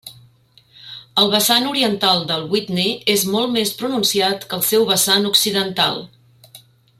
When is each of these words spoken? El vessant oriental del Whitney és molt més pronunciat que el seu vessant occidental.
El 1.23 1.27
vessant 1.33 1.67
oriental 1.71 2.25
del 2.31 2.47
Whitney 2.53 2.95
és 3.15 3.27
molt 3.35 3.53
més 3.59 3.75
pronunciat 3.83 4.49
que 4.51 4.59
el 4.61 4.65
seu 4.71 4.89
vessant 4.93 5.31
occidental. 5.35 6.03